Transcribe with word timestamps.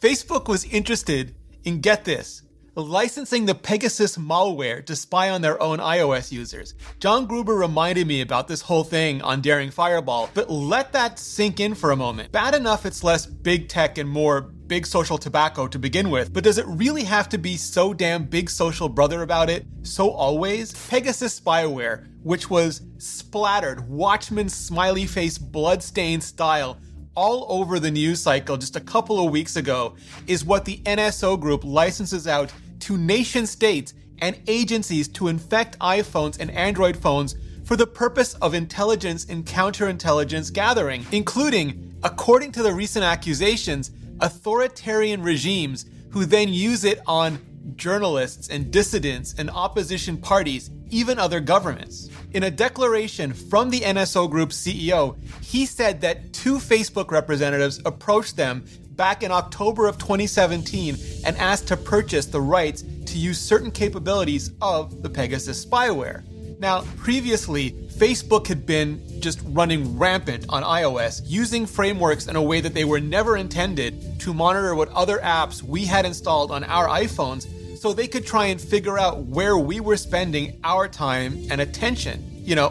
Facebook 0.00 0.48
was 0.48 0.64
interested 0.64 1.34
in, 1.64 1.82
get 1.82 2.06
this, 2.06 2.40
licensing 2.74 3.44
the 3.44 3.54
Pegasus 3.54 4.16
malware 4.16 4.82
to 4.86 4.96
spy 4.96 5.28
on 5.28 5.42
their 5.42 5.62
own 5.62 5.78
iOS 5.78 6.32
users. 6.32 6.74
John 7.00 7.26
Gruber 7.26 7.54
reminded 7.54 8.06
me 8.06 8.22
about 8.22 8.48
this 8.48 8.62
whole 8.62 8.82
thing 8.82 9.20
on 9.20 9.42
Daring 9.42 9.70
Fireball, 9.70 10.30
but 10.32 10.48
let 10.48 10.90
that 10.94 11.18
sink 11.18 11.60
in 11.60 11.74
for 11.74 11.90
a 11.90 11.96
moment. 11.96 12.32
Bad 12.32 12.54
enough 12.54 12.86
it's 12.86 13.04
less 13.04 13.26
big 13.26 13.68
tech 13.68 13.98
and 13.98 14.08
more 14.08 14.40
big 14.40 14.86
social 14.86 15.18
tobacco 15.18 15.66
to 15.66 15.78
begin 15.78 16.08
with, 16.08 16.32
but 16.32 16.44
does 16.44 16.56
it 16.56 16.66
really 16.66 17.04
have 17.04 17.28
to 17.28 17.36
be 17.36 17.58
so 17.58 17.92
damn 17.92 18.24
big 18.24 18.48
social 18.48 18.88
brother 18.88 19.20
about 19.20 19.50
it? 19.50 19.66
So 19.82 20.10
always? 20.12 20.72
Pegasus 20.88 21.38
spyware, 21.38 22.06
which 22.22 22.48
was 22.48 22.80
splattered, 22.96 23.86
Watchmen 23.86 24.48
smiley 24.48 25.04
face 25.04 25.36
bloodstained 25.36 26.22
style 26.22 26.78
all 27.14 27.46
over 27.48 27.80
the 27.80 27.90
news 27.90 28.20
cycle 28.20 28.56
just 28.56 28.76
a 28.76 28.80
couple 28.80 29.24
of 29.24 29.32
weeks 29.32 29.56
ago 29.56 29.94
is 30.26 30.44
what 30.44 30.64
the 30.64 30.78
NSO 30.78 31.38
group 31.38 31.64
licenses 31.64 32.26
out 32.26 32.52
to 32.80 32.96
nation 32.96 33.46
states 33.46 33.94
and 34.18 34.38
agencies 34.46 35.08
to 35.08 35.28
infect 35.28 35.78
iPhones 35.80 36.38
and 36.38 36.50
Android 36.52 36.96
phones 36.96 37.34
for 37.64 37.76
the 37.76 37.86
purpose 37.86 38.34
of 38.34 38.54
intelligence 38.54 39.26
and 39.28 39.44
counterintelligence 39.44 40.52
gathering, 40.52 41.06
including, 41.12 41.94
according 42.02 42.52
to 42.52 42.62
the 42.62 42.72
recent 42.72 43.04
accusations, 43.04 43.90
authoritarian 44.20 45.22
regimes 45.22 45.86
who 46.10 46.24
then 46.24 46.48
use 46.48 46.84
it 46.84 47.00
on 47.06 47.38
journalists 47.76 48.48
and 48.48 48.70
dissidents 48.70 49.34
and 49.38 49.50
opposition 49.50 50.16
parties, 50.16 50.70
even 50.90 51.18
other 51.18 51.40
governments. 51.40 52.08
In 52.32 52.44
a 52.44 52.50
declaration 52.50 53.32
from 53.32 53.70
the 53.70 53.80
NSO 53.80 54.30
Group's 54.30 54.56
CEO, 54.56 55.16
he 55.42 55.66
said 55.66 56.00
that 56.00 56.32
two 56.32 56.56
Facebook 56.56 57.10
representatives 57.10 57.80
approached 57.84 58.36
them 58.36 58.64
back 58.92 59.22
in 59.22 59.32
October 59.32 59.86
of 59.86 59.98
2017 59.98 60.96
and 61.24 61.36
asked 61.38 61.68
to 61.68 61.76
purchase 61.76 62.26
the 62.26 62.40
rights 62.40 62.84
to 63.06 63.18
use 63.18 63.40
certain 63.40 63.70
capabilities 63.70 64.52
of 64.60 65.02
the 65.02 65.08
Pegasus 65.08 65.64
spyware. 65.64 66.22
Now, 66.60 66.82
previously, 66.98 67.70
Facebook 67.70 68.46
had 68.46 68.66
been 68.66 69.02
just 69.18 69.40
running 69.46 69.98
rampant 69.98 70.44
on 70.50 70.62
iOS, 70.62 71.22
using 71.24 71.64
frameworks 71.64 72.26
in 72.26 72.36
a 72.36 72.42
way 72.42 72.60
that 72.60 72.74
they 72.74 72.84
were 72.84 73.00
never 73.00 73.38
intended 73.38 74.20
to 74.20 74.34
monitor 74.34 74.74
what 74.74 74.90
other 74.90 75.20
apps 75.20 75.62
we 75.62 75.86
had 75.86 76.04
installed 76.04 76.50
on 76.50 76.62
our 76.64 76.86
iPhones 76.86 77.46
so 77.78 77.94
they 77.94 78.06
could 78.06 78.26
try 78.26 78.44
and 78.46 78.60
figure 78.60 78.98
out 78.98 79.22
where 79.22 79.56
we 79.56 79.80
were 79.80 79.96
spending 79.96 80.60
our 80.62 80.86
time 80.86 81.46
and 81.50 81.62
attention, 81.62 82.22
you 82.44 82.54
know, 82.54 82.68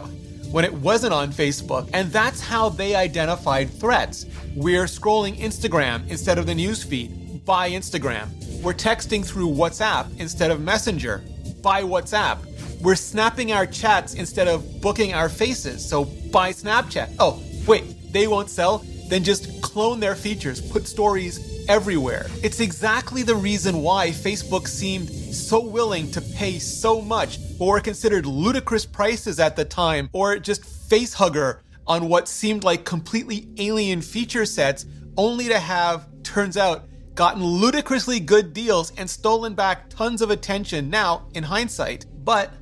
when 0.52 0.64
it 0.64 0.72
wasn't 0.72 1.12
on 1.12 1.32
Facebook. 1.32 1.90
And 1.92 2.12
that's 2.12 2.40
how 2.40 2.68
they 2.68 2.94
identified 2.94 3.70
threats. 3.70 4.24
We're 4.54 4.84
scrolling 4.84 5.36
Instagram 5.36 6.08
instead 6.08 6.38
of 6.38 6.46
the 6.46 6.54
newsfeed 6.54 7.44
by 7.44 7.70
Instagram. 7.70 8.28
We're 8.62 8.72
texting 8.72 9.26
through 9.26 9.48
WhatsApp 9.48 10.16
instead 10.20 10.52
of 10.52 10.60
Messenger 10.60 11.24
by 11.60 11.82
WhatsApp. 11.82 12.38
We're 12.82 12.94
snapping 12.94 13.52
our 13.52 13.66
chats 13.66 14.14
instead 14.14 14.48
of 14.48 14.80
booking 14.80 15.12
our 15.12 15.28
faces, 15.28 15.86
so 15.86 16.06
buy 16.32 16.52
Snapchat. 16.52 17.14
Oh, 17.18 17.42
wait, 17.66 18.10
they 18.10 18.26
won't 18.26 18.48
sell? 18.48 18.84
Then 19.08 19.22
just 19.22 19.60
clone 19.60 20.00
their 20.00 20.14
features, 20.14 20.62
put 20.62 20.86
stories 20.86 21.66
everywhere. 21.68 22.26
It's 22.42 22.60
exactly 22.60 23.22
the 23.22 23.34
reason 23.34 23.82
why 23.82 24.10
Facebook 24.10 24.66
seemed 24.66 25.10
so 25.10 25.60
willing 25.62 26.10
to 26.12 26.22
pay 26.22 26.58
so 26.58 27.02
much 27.02 27.38
for 27.58 27.80
considered 27.80 28.24
ludicrous 28.24 28.86
prices 28.86 29.38
at 29.38 29.56
the 29.56 29.64
time, 29.66 30.08
or 30.14 30.38
just 30.38 30.62
facehugger 30.62 31.58
on 31.86 32.08
what 32.08 32.28
seemed 32.28 32.64
like 32.64 32.86
completely 32.86 33.48
alien 33.58 34.00
feature 34.00 34.46
sets, 34.46 34.86
only 35.18 35.48
to 35.48 35.58
have, 35.58 36.08
turns 36.22 36.56
out, 36.56 36.86
gotten 37.14 37.44
ludicrously 37.44 38.20
good 38.20 38.54
deals 38.54 38.92
and 38.96 39.10
stolen 39.10 39.52
back 39.52 39.90
tons 39.90 40.22
of 40.22 40.30
attention 40.30 40.88
now 40.88 41.26
in 41.34 41.42
hindsight. 41.42 42.06
But 42.24 42.52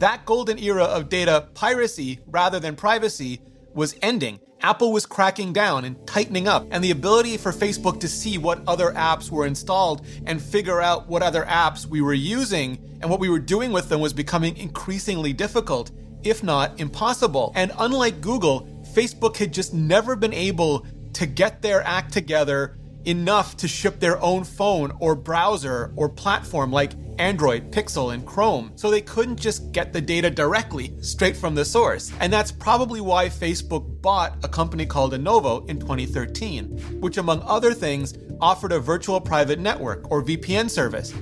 that 0.00 0.24
golden 0.24 0.58
era 0.58 0.84
of 0.84 1.08
data 1.08 1.48
piracy 1.54 2.20
rather 2.26 2.60
than 2.60 2.76
privacy 2.76 3.40
was 3.74 3.96
ending. 4.02 4.40
Apple 4.62 4.92
was 4.92 5.04
cracking 5.04 5.52
down 5.52 5.84
and 5.84 6.06
tightening 6.06 6.48
up, 6.48 6.66
and 6.70 6.82
the 6.82 6.90
ability 6.90 7.36
for 7.36 7.52
Facebook 7.52 8.00
to 8.00 8.08
see 8.08 8.38
what 8.38 8.62
other 8.66 8.90
apps 8.92 9.30
were 9.30 9.46
installed 9.46 10.04
and 10.24 10.40
figure 10.40 10.80
out 10.80 11.06
what 11.06 11.22
other 11.22 11.44
apps 11.44 11.86
we 11.86 12.00
were 12.00 12.14
using 12.14 12.98
and 13.00 13.10
what 13.10 13.20
we 13.20 13.28
were 13.28 13.38
doing 13.38 13.72
with 13.72 13.88
them 13.88 14.00
was 14.00 14.14
becoming 14.14 14.56
increasingly 14.56 15.32
difficult, 15.32 15.90
if 16.22 16.42
not 16.42 16.80
impossible. 16.80 17.52
And 17.54 17.70
unlike 17.78 18.22
Google, 18.22 18.66
Facebook 18.94 19.36
had 19.36 19.52
just 19.52 19.74
never 19.74 20.16
been 20.16 20.32
able 20.32 20.86
to 21.12 21.26
get 21.26 21.60
their 21.60 21.82
act 21.82 22.12
together 22.12 22.76
enough 23.04 23.56
to 23.58 23.68
ship 23.68 24.00
their 24.00 24.20
own 24.20 24.42
phone 24.42 24.92
or 25.00 25.14
browser 25.14 25.92
or 25.96 26.08
platform 26.08 26.72
like 26.72 26.92
Android, 27.18 27.70
Pixel, 27.70 28.14
and 28.14 28.26
Chrome, 28.26 28.72
so 28.76 28.90
they 28.90 29.00
couldn't 29.00 29.38
just 29.38 29.72
get 29.72 29.92
the 29.92 30.00
data 30.00 30.30
directly, 30.30 30.94
straight 31.00 31.36
from 31.36 31.54
the 31.54 31.64
source. 31.64 32.12
And 32.20 32.32
that's 32.32 32.52
probably 32.52 33.00
why 33.00 33.28
Facebook 33.28 34.00
bought 34.02 34.36
a 34.44 34.48
company 34.48 34.86
called 34.86 35.12
Onavo 35.12 35.68
in 35.68 35.78
2013, 35.78 37.00
which, 37.00 37.18
among 37.18 37.42
other 37.42 37.72
things, 37.72 38.14
offered 38.40 38.72
a 38.72 38.80
virtual 38.80 39.20
private 39.20 39.58
network 39.58 40.10
or 40.10 40.22
VPN 40.22 40.70
service. 40.70 41.12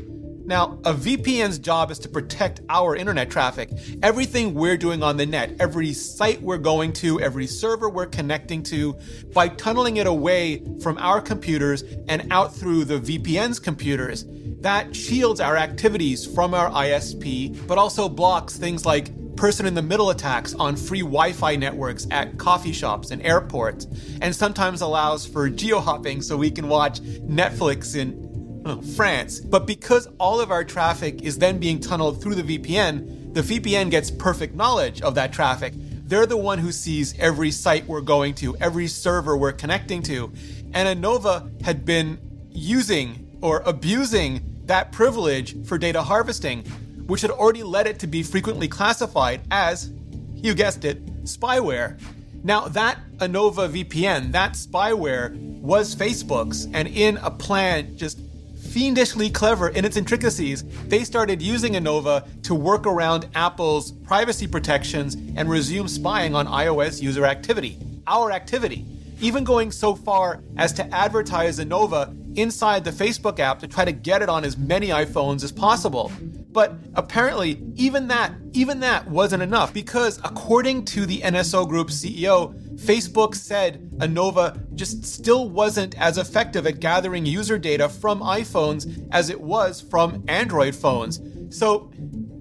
Now, 0.47 0.79
a 0.85 0.93
VPN's 0.93 1.59
job 1.59 1.91
is 1.91 1.99
to 2.01 2.09
protect 2.09 2.61
our 2.69 2.95
internet 2.95 3.31
traffic. 3.31 3.71
Everything 4.03 4.53
we're 4.53 4.77
doing 4.77 5.03
on 5.03 5.17
the 5.17 5.25
net, 5.25 5.57
every 5.59 5.95
site 5.95 6.43
we're 6.43 6.59
going 6.59 6.93
to, 6.95 7.19
every 7.19 7.47
server 7.47 7.89
we're 7.89 8.05
connecting 8.05 8.63
to, 8.65 8.95
by 9.33 9.49
tunneling 9.49 9.97
it 9.97 10.07
away 10.07 10.63
from 10.83 10.99
our 10.99 11.23
computers 11.23 11.83
and 12.09 12.31
out 12.31 12.55
through 12.55 12.85
the 12.85 13.01
VPN's 13.01 13.59
computers, 13.59 14.25
that 14.65 14.97
shields 14.97 15.41
our 15.41 15.59
activities 15.59 16.25
from 16.25 16.55
our 16.55 16.71
ISP, 16.71 17.67
but 17.67 17.77
also 17.77 18.09
blocks 18.09 18.57
things 18.57 18.87
like 18.87 19.37
person 19.37 19.67
in 19.67 19.75
the 19.75 19.83
middle 19.83 20.09
attacks 20.09 20.55
on 20.55 20.75
free 20.75 21.03
Wi 21.03 21.35
Fi 21.35 21.55
networks 21.57 22.07
at 22.11 22.39
coffee 22.39 22.73
shops 22.73 23.11
and 23.11 23.21
airports, 23.21 23.87
and 24.23 24.35
sometimes 24.35 24.81
allows 24.81 25.27
for 25.27 25.51
geo 25.51 25.81
hopping 25.81 26.23
so 26.23 26.35
we 26.39 26.51
can 26.51 26.67
watch 26.67 27.03
Netflix 27.03 27.95
in 27.95 28.63
oh, 28.65 28.81
France. 28.81 29.39
But 29.39 29.67
because 29.67 30.09
all 30.19 30.41
of 30.41 30.51
our 30.51 30.65
traffic 30.65 31.21
is 31.21 31.37
then 31.37 31.59
being 31.59 31.79
tunneled 31.79 32.23
through 32.23 32.37
the 32.37 32.59
VPN, 32.59 33.35
the 33.35 33.43
VPN 33.43 33.91
gets 33.91 34.11
perfect 34.11 34.55
knowledge 34.55 35.03
of 35.03 35.15
that 35.17 35.31
traffic. 35.31 35.75
They're 35.77 36.25
the 36.25 36.39
one 36.39 36.59
who 36.59 36.73
sees 36.73 37.15
every 37.19 37.51
site 37.51 37.87
we're 37.87 38.01
going 38.01 38.33
to, 38.37 38.57
every 38.57 38.87
server 38.87 39.37
we're 39.37 39.53
connecting 39.53 40.03
to. 40.05 40.33
And 40.73 41.03
Onavo 41.03 41.61
had 41.61 41.85
been 41.85 42.19
using 42.51 43.37
or 43.43 43.63
abusing 43.67 44.54
that 44.67 44.93
privilege 44.93 45.67
for 45.67 45.79
data 45.79 46.03
harvesting, 46.03 46.63
which 47.07 47.21
had 47.21 47.31
already 47.31 47.63
led 47.63 47.87
it 47.87 47.99
to 48.01 48.07
be 48.07 48.23
frequently 48.23 48.69
classified 48.69 49.43
as, 49.51 49.91
you 50.35 50.55
guessed 50.55 50.85
it, 50.85 51.05
spyware. 51.25 52.01
Now, 52.43 52.69
that 52.69 52.99
Onavo 53.19 53.85
VPN, 53.85 54.33
that 54.33 54.53
spyware, 54.53 55.35
was 55.61 55.97
Facebook's, 55.97 56.67
and 56.73 56.89
in 56.89 57.17
a 57.19 57.31
plan 57.31 57.97
just 57.97 58.21
fiendishly 58.71 59.31
clever 59.31 59.69
in 59.69 59.85
its 59.85 59.97
intricacies, 59.97 60.65
they 60.89 61.05
started 61.05 61.41
using 61.41 61.75
Onavo 61.75 62.27
to 62.43 62.55
work 62.55 62.87
around 62.87 63.29
Apple's 63.35 63.93
privacy 63.93 64.47
protections 64.47 65.15
and 65.15 65.49
resume 65.49 65.89
spying 65.89 66.35
on 66.35 66.47
iOS 66.47 67.01
user 67.01 67.25
activity. 67.25 67.79
Our 68.07 68.33
activity. 68.33 68.85
Even 69.21 69.45
going 69.45 69.71
so 69.71 69.95
far 69.95 70.43
as 70.57 70.73
to 70.75 70.95
advertise 70.95 71.59
Onavo 71.61 72.15
inside 72.37 72.85
the 72.85 72.91
Facebook 72.91 73.39
app 73.39 73.59
to 73.61 73.69
try 73.69 73.85
to 73.85 73.93
get 73.93 74.23
it 74.23 74.29
on 74.29 74.45
as 74.45 74.57
many 74.57 74.89
iPhones 74.89 75.45
as 75.45 75.53
possible. 75.53 76.11
But 76.53 76.75
apparently, 76.95 77.61
even 77.75 78.09
that, 78.09 78.33
even 78.53 78.81
that 78.81 79.09
wasn't 79.09 79.43
enough 79.43 79.75
because 79.75 80.19
according 80.23 80.85
to 80.87 81.05
the 81.05 81.21
NSO 81.21 81.69
Group 81.69 81.89
CEO, 81.89 82.55
Facebook 82.77 83.35
said 83.35 83.91
Onavo 83.99 84.75
just 84.75 85.05
still 85.05 85.49
wasn't 85.49 85.99
as 85.99 86.19
effective 86.19 86.67
at 86.67 86.81
gathering 86.81 87.27
user 87.27 87.59
data 87.59 87.89
from 87.89 88.21
iPhones 88.21 89.09
as 89.11 89.31
it 89.31 89.41
was 89.41 89.81
from 89.81 90.25
Android 90.29 90.75
phones. 90.75 91.21
So, 91.51 91.91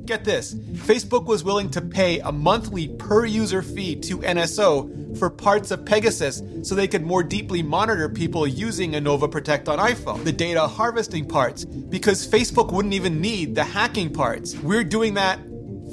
get 0.06 0.24
this 0.24 0.54
Facebook 0.54 1.26
was 1.26 1.44
willing 1.44 1.70
to 1.72 1.82
pay 1.82 2.20
a 2.20 2.32
monthly 2.32 2.90
per 2.90 3.26
user 3.26 3.62
fee 3.62 3.96
to 3.96 4.20
NSO 4.20 5.18
for 5.18 5.30
parts 5.30 5.72
of 5.72 5.86
Pegasus 5.86 6.42
so 6.64 6.76
they 6.76 6.88
could 6.88 7.06
more 7.06 7.24
deeply 7.24 7.62
monitor 7.62 8.10
people 8.10 8.48
using 8.48 8.94
Onavo 8.94 9.30
Protect 9.30 9.70
on 9.70 9.80
iPhone, 9.80 10.24
the 10.24 10.32
data 10.32 10.68
harvesting 10.68 11.28
parts, 11.28 11.66
because 11.66 12.28
Facebook 12.28 12.72
wouldn't 12.72 12.94
even 12.94 13.22
need 13.22 13.56
the 13.56 13.64
hacking 13.64 14.12
parts. 14.12 14.56
We're 14.56 14.84
doing 14.84 15.14
that 15.14 15.40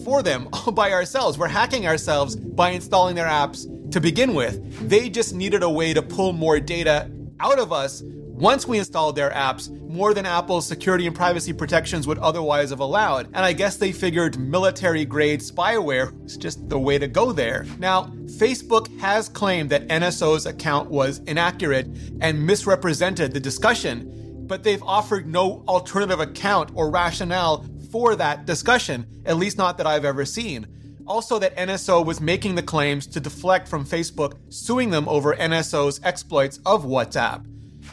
for 0.05 0.23
them 0.23 0.49
all 0.53 0.73
by 0.73 0.93
ourselves. 0.93 1.39
We're 1.39 1.49
hacking 1.49 1.87
ourselves 1.87 2.37
by 2.37 2.71
installing 2.71 3.15
their 3.15 3.27
apps 3.27 3.67
to 3.93 4.01
begin 4.01 4.35
with. 4.35 4.89
They 4.89 5.09
just 5.09 5.35
needed 5.35 5.63
a 5.63 5.71
way 5.71 5.95
to 5.95 6.03
pull 6.03 6.33
more 6.33 6.59
data 6.61 7.11
out 7.39 7.59
of 7.59 7.73
us 7.73 8.03
once 8.41 8.67
we 8.67 8.79
installed 8.79 9.17
their 9.17 9.31
apps, 9.31 9.71
more 9.89 10.15
than 10.15 10.27
Apple's 10.27 10.67
security 10.67 11.07
and 11.07 11.15
privacy 11.15 11.53
protections 11.53 12.07
would 12.07 12.19
otherwise 12.19 12.71
have 12.71 12.81
allowed. 12.81 13.27
And 13.27 13.45
I 13.45 13.53
guess 13.53 13.77
they 13.77 13.93
figured 13.93 14.39
military 14.39 15.05
grade 15.05 15.41
spyware 15.41 16.19
was 16.23 16.37
just 16.37 16.69
the 16.69 16.79
way 16.79 16.99
to 16.99 17.07
go 17.07 17.33
there. 17.33 17.67
Now, 17.79 18.05
Facebook 18.39 18.99
has 19.01 19.29
claimed 19.29 19.71
that 19.71 19.87
NSO's 19.89 20.47
account 20.47 20.91
was 20.91 21.19
inaccurate 21.21 21.87
and 22.21 22.45
misrepresented 22.45 23.33
the 23.33 23.41
discussion 23.41 24.17
but 24.51 24.65
they've 24.65 24.83
offered 24.83 25.29
no 25.29 25.63
alternative 25.69 26.19
account 26.19 26.73
or 26.75 26.91
rationale 26.91 27.65
for 27.93 28.17
that 28.17 28.47
discussion, 28.47 29.07
at 29.25 29.37
least 29.37 29.57
not 29.57 29.79
that 29.79 29.87
I've 29.87 30.05
ever 30.05 30.25
seen. 30.25 30.67
Also, 31.07 31.39
that 31.39 31.57
NSO 31.57 32.05
was 32.05 32.21
making 32.21 32.57
the 32.57 32.63
claims 32.63 33.07
to 33.07 33.21
deflect 33.21 33.69
from 33.69 33.87
Facebook 33.87 34.39
suing 34.49 34.91
them 34.91 35.09
over 35.09 35.37
NSO's 35.37 36.01
exploits 36.03 36.59
of 36.67 36.85
WhatsApp. 36.85 37.47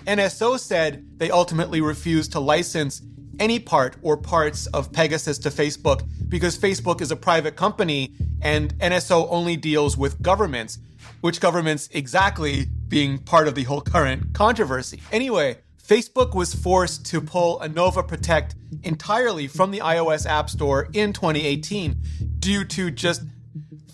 NSO 0.08 0.58
said 0.58 1.06
they 1.20 1.30
ultimately 1.30 1.82
refused 1.82 2.32
to 2.32 2.40
license 2.40 3.02
any 3.40 3.60
part 3.60 3.98
or 4.02 4.16
parts 4.16 4.66
of 4.68 4.92
Pegasus 4.92 5.38
to 5.40 5.50
Facebook 5.50 6.08
because 6.30 6.58
Facebook 6.58 7.02
is 7.02 7.12
a 7.12 7.16
private 7.16 7.56
company 7.56 8.14
and 8.42 8.74
NSO 8.80 9.28
only 9.30 9.58
deals 9.58 9.98
with 9.98 10.22
governments, 10.22 10.80
which 11.22 11.42
governments 11.42 11.90
exactly 11.92 12.68
being 12.88 13.18
part 13.20 13.48
of 13.48 13.56
the 13.56 13.64
whole 13.64 13.82
current 13.82 14.34
controversy. 14.34 15.02
Anyway, 15.12 15.58
Facebook 15.86 16.34
was 16.34 16.54
forced 16.54 17.06
to 17.08 17.22
pull 17.22 17.60
Onavo 17.60 18.08
Protect 18.08 18.56
entirely 18.84 19.48
from 19.48 19.72
the 19.72 19.80
iOS 19.80 20.26
App 20.26 20.50
Store 20.50 20.88
in 20.94 21.14
2018 21.14 21.98
due 22.40 22.64
to 22.64 22.92
just 22.92 23.24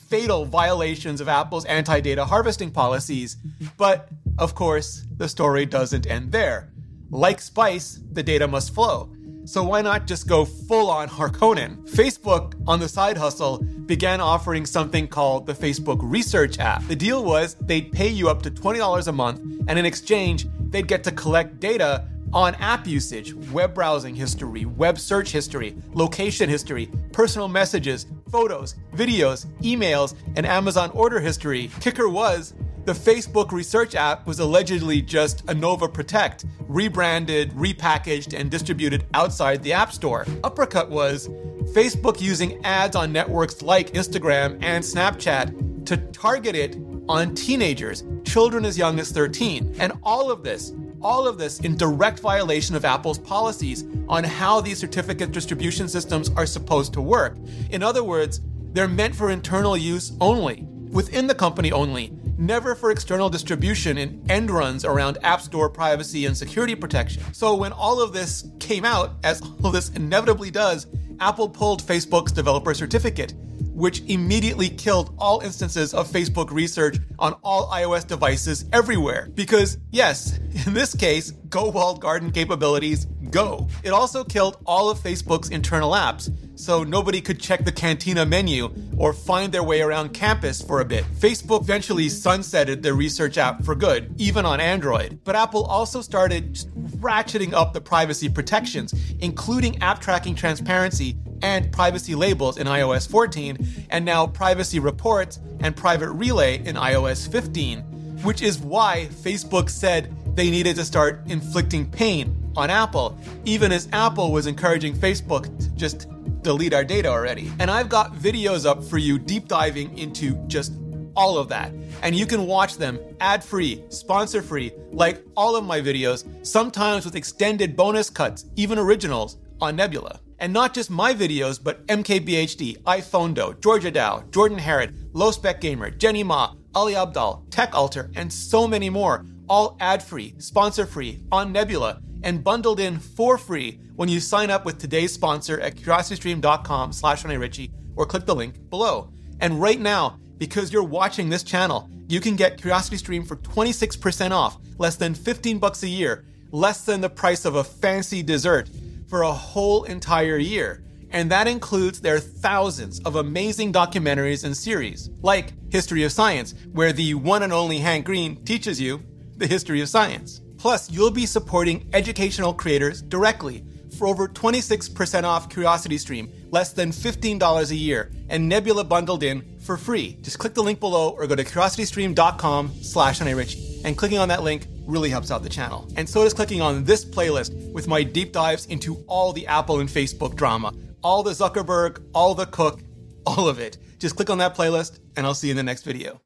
fatal 0.08 0.46
violations 0.46 1.22
of 1.22 1.28
Apple's 1.28 1.66
anti 1.66 2.00
data 2.00 2.26
harvesting 2.26 2.70
policies. 2.70 3.36
But 3.78 4.10
of 4.38 4.56
course, 4.56 5.06
the 5.18 5.30
story 5.30 5.66
doesn't 5.66 6.08
end 6.08 6.32
there. 6.32 6.72
Like 7.10 7.42
Spice, 7.42 8.00
the 8.12 8.24
data 8.24 8.48
must 8.48 8.74
flow. 8.74 9.12
So 9.46 9.62
why 9.62 9.82
not 9.82 10.08
just 10.08 10.28
go 10.28 10.46
full 10.46 10.90
on 10.90 11.10
Harkonnen? 11.10 11.78
Facebook, 11.90 12.54
on 12.66 12.80
the 12.80 12.88
side 12.88 13.18
hustle, 13.18 13.58
began 13.58 14.22
offering 14.22 14.66
something 14.66 15.08
called 15.08 15.46
the 15.46 15.54
Facebook 15.54 16.00
Research 16.02 16.60
app. 16.60 16.88
The 16.88 16.96
deal 16.96 17.26
was 17.26 17.56
they'd 17.56 17.92
pay 17.92 18.08
you 18.08 18.30
up 18.30 18.42
to 18.44 18.52
$20 18.52 19.08
a 19.08 19.12
month, 19.12 19.40
and 19.68 19.78
in 19.78 19.86
exchange, 19.86 20.48
they'd 20.70 20.88
get 20.88 21.04
to 21.04 21.12
collect 21.12 21.60
data 21.60 22.08
on 22.32 22.56
app 22.56 22.88
usage, 22.88 23.34
web 23.52 23.74
browsing 23.76 24.16
history, 24.16 24.66
web 24.66 24.98
search 24.98 25.32
history, 25.32 25.76
location 25.94 26.50
history, 26.50 26.90
personal 27.12 27.48
messages, 27.48 28.08
photos, 28.32 28.76
videos, 28.96 29.46
emails, 29.62 30.16
and 30.36 30.46
Amazon 30.46 30.90
order 30.92 31.20
history. 31.20 31.70
Kicker 31.80 32.10
was 32.10 32.56
the 32.86 32.94
Facebook 32.94 33.52
research 33.52 33.96
app 33.96 34.28
was 34.28 34.40
allegedly 34.40 35.02
just 35.02 35.46
Onavo 35.46 35.92
Protect, 35.92 36.44
rebranded, 36.68 37.52
repackaged, 37.52 38.38
and 38.38 38.52
distributed 38.52 39.06
outside 39.14 39.64
the 39.64 39.72
App 39.72 39.94
Store. 39.94 40.26
Uppercut 40.44 40.90
was 40.90 41.30
Facebook 41.74 42.20
using 42.20 42.64
ads 42.66 42.98
on 42.98 43.14
networks 43.14 43.62
like 43.62 43.94
Instagram 43.94 44.62
and 44.62 44.84
Snapchat 44.84 45.86
to 45.86 45.96
target 46.12 46.56
it 46.56 46.78
on 47.08 47.34
teenagers, 47.36 48.04
children 48.26 48.66
as 48.66 48.78
young 48.78 49.00
as 49.00 49.12
13. 49.12 49.76
And 49.80 49.94
all 50.04 50.30
of 50.30 50.44
this, 50.44 50.74
all 51.02 51.26
of 51.26 51.38
this 51.38 51.60
in 51.62 51.78
direct 51.78 52.20
violation 52.20 52.76
of 52.76 52.84
Apple's 52.84 53.20
policies 53.20 53.86
on 54.10 54.26
how 54.26 54.60
these 54.60 54.78
certificate 54.78 55.32
distribution 55.32 55.88
systems 55.88 56.30
are 56.32 56.46
supposed 56.46 56.92
to 56.94 57.02
work. 57.02 57.38
In 57.72 57.82
other 57.82 58.04
words, 58.04 58.42
they're 58.74 58.88
meant 58.90 59.16
for 59.16 59.30
internal 59.30 59.78
use 59.78 60.14
only, 60.20 60.66
within 60.90 61.28
the 61.28 61.36
company 61.36 61.72
only, 61.72 62.14
never 62.46 62.76
for 62.76 62.92
external 62.92 63.30
distribution 63.30 63.98
in 63.98 64.24
end 64.30 64.52
runs 64.52 64.84
around 64.86 65.18
App 65.24 65.42
Store 65.42 65.70
privacy 65.70 66.26
and 66.26 66.36
security 66.36 66.76
protection. 66.76 67.24
So 67.34 67.56
when 67.56 67.72
all 67.72 68.02
of 68.02 68.14
this 68.14 68.48
came 68.60 68.86
out, 68.86 69.14
as 69.24 69.42
all 69.42 69.68
of 69.68 69.74
this 69.74 69.90
inevitably 69.90 70.52
does, 70.52 70.88
Apple 71.20 71.48
pulled 71.48 71.82
Facebook's 71.82 72.32
developer 72.32 72.74
certificate, 72.74 73.34
which 73.74 74.02
immediately 74.02 74.70
killed 74.70 75.14
all 75.18 75.42
instances 75.42 75.94
of 75.94 76.08
Facebook 76.08 76.52
research 76.52 76.98
on 77.20 77.34
all 77.44 77.70
iOS 77.70 78.08
devices 78.08 78.66
everywhere. 78.72 79.30
Because, 79.34 79.78
yes, 79.92 80.40
in 80.66 80.74
this 80.74 80.96
case, 80.96 81.32
Go 81.50 81.70
Walled 81.70 82.00
Garden 82.02 82.32
capabilities 82.32 83.06
go. 83.30 83.68
It 83.84 83.90
also 83.90 84.24
killed 84.24 84.58
all 84.66 84.90
of 84.90 85.00
Facebook's 85.00 85.50
internal 85.50 85.92
apps, 85.92 86.32
so 86.56 86.84
nobody 86.84 87.20
could 87.20 87.40
check 87.40 87.66
the 87.66 87.72
Cantina 87.72 88.26
menu 88.26 88.74
or 88.98 89.12
find 89.12 89.52
their 89.52 89.64
way 89.64 89.82
around 89.82 90.14
campus 90.14 90.62
for 90.62 90.82
a 90.82 90.86
bit. 90.86 91.04
Facebook 91.20 91.62
eventually 91.62 92.08
sunsetted 92.08 92.84
their 92.84 92.94
research 92.94 93.38
app 93.38 93.64
for 93.64 93.76
good, 93.76 94.14
even 94.20 94.46
on 94.46 94.60
Android. 94.60 95.20
But 95.24 95.36
Apple 95.36 95.66
also 95.66 96.02
started 96.02 96.54
ratcheting 97.00 97.54
up 97.54 97.74
the 97.74 97.82
privacy 97.82 98.30
protections, 98.30 98.94
including 99.20 99.82
app 99.82 100.00
tracking 100.00 100.36
transparency 100.36 101.18
and 101.44 101.72
privacy 101.72 102.16
labels 102.16 102.58
in 102.58 102.66
iOS 102.66 103.08
14, 103.08 103.88
and 103.92 104.04
now 104.04 104.26
privacy 104.26 104.80
reports 104.80 105.40
and 105.60 105.76
private 105.76 106.10
relay 106.10 106.58
in 106.66 106.76
iOS 106.76 107.30
15, 107.32 107.82
which 108.24 108.42
is 108.42 108.58
why 108.58 109.08
Facebook 109.12 109.70
said 109.70 110.12
they 110.36 110.50
needed 110.50 110.76
to 110.78 110.86
start 110.86 111.22
inflicting 111.28 111.86
pain 111.92 112.36
on 112.56 112.70
Apple, 112.70 113.18
even 113.46 113.72
as 113.72 113.90
Apple 113.92 114.32
was 114.32 114.48
encouraging 114.48 114.96
Facebook 114.96 115.46
to 115.60 115.70
just 115.76 116.08
delete 116.42 116.74
our 116.74 116.84
data 116.84 117.10
already. 117.10 117.52
And 117.60 117.70
I've 117.70 117.90
got 117.90 118.14
videos 118.14 118.66
up 118.66 118.84
for 118.84 118.98
you 118.98 119.20
deep 119.20 119.48
diving 119.48 119.98
into 119.98 120.36
just 120.48 120.74
all 121.16 121.38
of 121.38 121.50
that. 121.50 121.72
And 122.02 122.16
you 122.16 122.26
can 122.26 122.48
watch 122.48 122.78
them 122.78 123.00
ad 123.20 123.44
free, 123.44 123.84
sponsor 123.90 124.42
free, 124.42 124.72
like 124.92 125.24
all 125.36 125.56
of 125.56 125.66
my 125.66 125.80
videos, 125.80 126.26
sometimes 126.46 127.06
with 127.06 127.16
extended 127.16 127.76
bonus 127.76 128.10
cuts, 128.10 128.46
even 128.56 128.80
originals, 128.80 129.38
on 129.64 129.76
Nebula. 129.76 130.20
And 130.40 130.54
not 130.54 130.74
just 130.74 130.90
my 130.90 131.14
videos, 131.14 131.62
but 131.64 131.86
MKBHD, 131.88 132.84
iPhonedo, 132.84 133.60
Georgia 133.62 133.92
Dow, 133.92 134.24
Jordan 134.32 134.58
Harrod, 134.58 134.94
Low 135.14 135.32
Spec 135.32 135.62
Gamer, 135.62 135.90
Jenny 135.90 136.24
Ma, 136.24 136.54
Ali 136.76 136.94
Abdaal, 136.94 137.50
Tech 137.50 137.74
Altar, 137.74 138.12
and 138.16 138.32
so 138.32 138.68
many 138.68 138.90
more, 138.90 139.26
all 139.48 139.78
ad 139.80 140.04
free, 140.04 140.36
sponsor 140.38 140.86
free, 140.86 141.24
on 141.32 141.52
Nebula 141.52 142.02
and 142.24 142.44
bundled 142.44 142.80
in 142.80 142.98
for 143.00 143.38
free 143.38 143.80
when 143.96 144.10
you 144.10 144.20
sign 144.20 144.50
up 144.50 144.66
with 144.66 144.80
today's 144.80 145.14
sponsor 145.14 145.60
at 145.60 145.76
curiositystream.com 145.76 146.94
slash 146.94 147.24
Ritchie 147.26 147.72
or 147.96 148.06
click 148.06 148.26
the 148.26 148.36
link 148.36 148.70
below. 148.70 149.12
And 149.40 149.62
right 149.62 149.80
now, 149.80 150.20
because 150.38 150.74
you're 150.74 150.84
watching 150.84 151.30
this 151.30 151.44
channel, 151.44 151.90
you 152.08 152.20
can 152.20 152.36
get 152.36 152.58
CuriosityStream 152.58 153.28
for 153.28 153.36
26% 153.38 154.32
off, 154.32 154.58
less 154.78 154.96
than 154.96 155.14
15 155.14 155.60
bucks 155.60 155.84
a 155.84 155.88
year, 155.88 156.26
less 156.52 156.86
than 156.86 157.02
the 157.02 157.10
price 157.10 157.46
of 157.46 157.56
a 157.56 157.64
fancy 157.64 158.24
dessert 158.24 158.70
for 159.14 159.22
a 159.22 159.32
whole 159.32 159.84
entire 159.84 160.40
year. 160.40 160.84
And 161.12 161.30
that 161.30 161.48
includes 161.48 162.02
their 162.02 162.18
thousands 162.18 163.00
of 163.02 163.16
amazing 163.16 163.72
documentaries 163.72 164.44
and 164.44 164.58
series, 164.58 165.12
like 165.22 165.54
History 165.72 166.02
of 166.02 166.12
Science, 166.12 166.56
where 166.72 166.92
the 166.92 167.14
one 167.14 167.44
and 167.44 167.54
only 167.54 167.78
Hank 167.78 168.08
Green 168.08 168.44
teaches 168.44 168.82
you 168.82 169.04
the 169.38 169.46
history 169.46 169.82
of 169.82 169.90
science. 169.90 170.42
Plus, 170.58 170.90
you'll 170.90 171.12
be 171.12 171.28
supporting 171.28 171.88
educational 171.94 172.56
creators 172.56 173.04
directly 173.04 173.64
for 174.00 174.08
over 174.08 174.28
26% 174.28 175.24
off 175.26 175.48
CuriosityStream, 175.48 176.32
less 176.52 176.74
than 176.74 176.90
$15 176.90 177.70
a 177.70 177.76
year, 177.76 178.12
and 178.30 178.50
Nebula 178.50 178.84
bundled 178.84 179.22
in 179.22 179.60
for 179.60 179.78
free. 179.78 180.18
Just 180.24 180.40
click 180.40 180.56
the 180.56 180.64
link 180.64 180.80
below 180.80 181.12
or 181.12 181.28
go 181.28 181.36
to 181.36 181.44
curiositystream.com 181.44 182.72
slash 182.82 183.22
and 183.22 183.96
clicking 183.96 184.18
on 184.18 184.30
that 184.30 184.42
link 184.42 184.66
really 184.86 185.10
helps 185.10 185.32
out 185.32 185.44
the 185.44 185.50
channel. 185.50 185.88
And 185.96 186.08
so 186.08 186.24
does 186.24 186.34
clicking 186.34 186.62
on 186.62 186.84
this 186.84 187.06
playlist 187.06 187.72
with 187.72 187.88
my 187.88 188.04
deep 188.04 188.32
dives 188.32 188.66
into 188.68 189.04
all 189.08 189.34
the 189.34 189.48
Apple 189.48 189.80
and 189.80 189.90
Facebook 189.90 190.36
drama, 190.36 190.74
all 191.04 191.24
the 191.24 191.32
Zuckerberg, 191.32 192.04
all 192.14 192.36
the 192.36 192.46
Cook, 192.46 192.82
all 193.26 193.48
of 193.48 193.60
it. 193.60 193.78
Just 194.00 194.16
click 194.16 194.30
on 194.30 194.38
that 194.40 194.56
playlist 194.56 195.00
and 195.16 195.26
I'll 195.26 195.34
see 195.34 195.48
you 195.48 195.52
in 195.52 195.58
the 195.58 195.64
next 195.64 195.84
video. 195.84 196.20